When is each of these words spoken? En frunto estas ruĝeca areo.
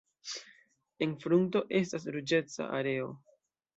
En 1.05 1.13
frunto 1.25 1.63
estas 1.81 2.09
ruĝeca 2.17 2.67
areo. 2.79 3.13